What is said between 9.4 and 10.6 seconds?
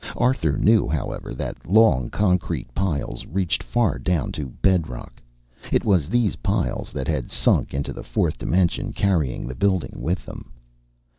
the building with them.